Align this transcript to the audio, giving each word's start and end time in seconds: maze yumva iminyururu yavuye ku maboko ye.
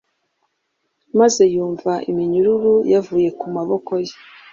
maze 1.19 1.43
yumva 1.53 1.91
iminyururu 2.09 2.75
yavuye 2.93 3.29
ku 3.39 3.45
maboko 3.55 3.91
ye. 4.05 4.13